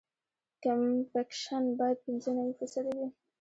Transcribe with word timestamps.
کمپکشن 0.63 1.63
باید 1.79 2.01
پینځه 2.05 2.29
نوي 2.37 2.53
فیصده 2.59 2.91
وي 2.97 3.07